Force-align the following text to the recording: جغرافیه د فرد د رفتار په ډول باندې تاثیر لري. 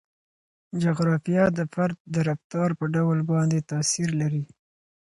جغرافیه 0.81 1.45
د 1.57 1.59
فرد 1.73 1.97
د 2.13 2.15
رفتار 2.29 2.69
په 2.79 2.85
ډول 2.95 3.19
باندې 3.31 3.67
تاثیر 3.71 4.09
لري. 4.21 4.43